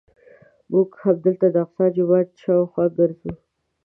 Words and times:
موږ 0.71 0.89
همدلته 1.03 1.47
د 1.51 1.55
الاقصی 1.57 1.87
جومات 1.95 2.27
شاوخوا 2.41 2.85
ګرځو. 2.97 3.31